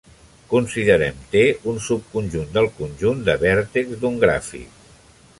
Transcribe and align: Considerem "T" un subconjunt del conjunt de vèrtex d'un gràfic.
Considerem 0.51 1.17
"T" 1.33 1.43
un 1.71 1.75
subconjunt 1.87 2.49
del 2.55 2.69
conjunt 2.79 3.21
de 3.27 3.35
vèrtex 3.43 3.93
d'un 4.01 4.17
gràfic. 4.25 4.81